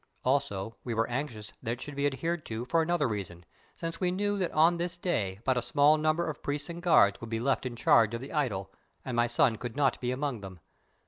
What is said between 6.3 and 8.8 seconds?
priests and guards would be left in charge of the idol,